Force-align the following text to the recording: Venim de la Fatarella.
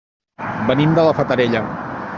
Venim 0.69 0.97
de 1.01 1.05
la 1.09 1.15
Fatarella. 1.21 1.65